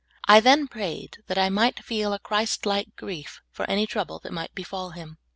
I 0.27 0.39
then 0.39 0.67
prayed 0.67 1.17
that 1.27 1.37
I 1.37 1.49
might 1.49 1.83
feel 1.83 2.11
a 2.11 2.17
Christ 2.17 2.65
like 2.65 2.95
grief 2.95 3.39
for 3.51 3.69
an}' 3.69 3.85
trouble 3.85 4.17
that 4.23 4.33
might 4.33 4.55
befall 4.55 4.89
him. 4.89 5.19